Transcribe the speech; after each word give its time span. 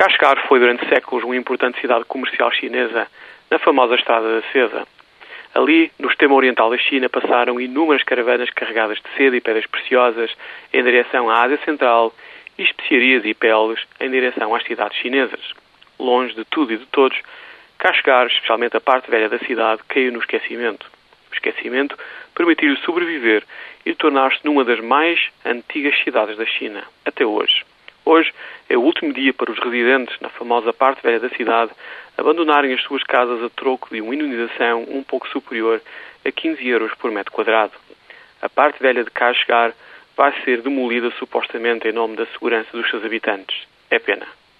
Kashgar 0.00 0.48
foi 0.48 0.58
durante 0.58 0.88
séculos 0.88 1.24
uma 1.24 1.36
importante 1.36 1.78
cidade 1.78 2.06
comercial 2.06 2.50
chinesa 2.52 3.06
na 3.50 3.58
famosa 3.58 3.96
Estrada 3.96 4.40
da 4.40 4.48
Seda. 4.50 4.86
Ali, 5.54 5.92
no 5.98 6.08
extremo 6.08 6.36
oriental 6.36 6.70
da 6.70 6.78
China, 6.78 7.06
passaram 7.10 7.60
inúmeras 7.60 8.02
caravanas 8.02 8.48
carregadas 8.48 8.96
de 8.96 9.14
seda 9.14 9.36
e 9.36 9.42
pedras 9.42 9.66
preciosas 9.66 10.30
em 10.72 10.82
direção 10.82 11.28
à 11.28 11.42
Ásia 11.42 11.58
Central 11.66 12.14
e 12.56 12.62
especiarias 12.62 13.26
e 13.26 13.34
peles 13.34 13.78
em 14.00 14.10
direção 14.10 14.54
às 14.54 14.64
cidades 14.64 14.96
chinesas. 14.96 15.52
Longe 15.98 16.34
de 16.34 16.46
tudo 16.46 16.72
e 16.72 16.78
de 16.78 16.86
todos, 16.86 17.20
Kashgar, 17.78 18.26
especialmente 18.28 18.78
a 18.78 18.80
parte 18.80 19.10
velha 19.10 19.28
da 19.28 19.38
cidade, 19.40 19.82
caiu 19.86 20.12
no 20.12 20.20
esquecimento. 20.20 20.90
O 21.30 21.34
esquecimento 21.34 21.94
permitiu-lhe 22.34 22.80
sobreviver 22.86 23.44
e 23.84 23.94
tornar-se 23.94 24.38
numa 24.44 24.64
das 24.64 24.80
mais 24.80 25.20
antigas 25.44 26.02
cidades 26.02 26.38
da 26.38 26.46
China, 26.46 26.84
até 27.04 27.26
hoje. 27.26 27.66
Hoje 28.06 28.32
é 28.70 28.78
o 28.78 28.82
último 28.82 29.12
dia 29.12 29.34
para 29.34 29.50
os 29.50 29.58
residentes 29.58 30.16
na 30.20 30.28
famosa 30.28 30.72
parte 30.72 31.02
velha 31.02 31.18
da 31.18 31.28
cidade 31.30 31.72
abandonarem 32.16 32.72
as 32.72 32.80
suas 32.82 33.02
casas 33.02 33.42
a 33.42 33.50
troco 33.50 33.88
de 33.90 34.00
uma 34.00 34.14
indenização 34.14 34.86
um 34.88 35.02
pouco 35.02 35.28
superior 35.28 35.82
a 36.24 36.30
15 36.30 36.66
euros 36.68 36.94
por 36.94 37.10
metro 37.10 37.32
quadrado. 37.32 37.72
A 38.40 38.48
parte 38.48 38.80
velha 38.80 39.02
de 39.02 39.10
Kashgar 39.10 39.74
vai 40.16 40.32
ser 40.44 40.62
demolida 40.62 41.10
supostamente 41.18 41.88
em 41.88 41.92
nome 41.92 42.16
da 42.16 42.26
segurança 42.26 42.70
dos 42.72 42.88
seus 42.88 43.04
habitantes. 43.04 43.66
É 43.90 43.98
pena. 43.98 44.26